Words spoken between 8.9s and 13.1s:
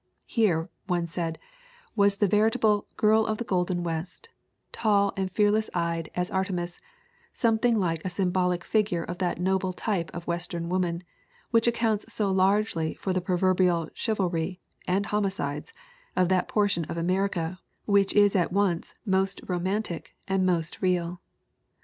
of that noble type of Western woman, which accounts so largely